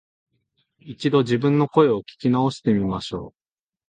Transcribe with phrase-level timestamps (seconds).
[0.79, 3.37] 一度、自分の声を聞き直してみましょう